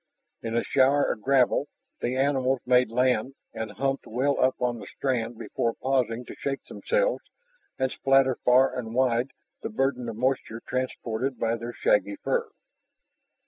[0.41, 1.67] In a shower of gravel
[1.99, 6.63] the animals made land and humped well up on the strand before pausing to shake
[6.63, 7.21] themselves
[7.77, 9.29] and splatter far and wide
[9.61, 12.49] the burden of moisture transported by their shaggy fur.